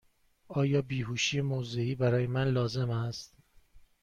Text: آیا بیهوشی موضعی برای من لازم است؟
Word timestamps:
آیا 0.47 0.81
بیهوشی 0.81 1.41
موضعی 1.41 1.95
برای 1.95 2.27
من 2.27 2.43
لازم 2.47 2.89
است؟ 2.89 3.33